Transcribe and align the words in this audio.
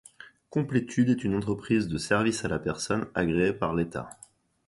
Complétude 0.49 1.09
est 1.09 1.23
une 1.23 1.35
entreprise 1.35 1.87
de 1.87 1.99
services 1.99 2.43
à 2.43 2.47
la 2.47 2.57
personne 2.57 3.05
agréée 3.13 3.53
par 3.53 3.75
l'État. 3.75 4.09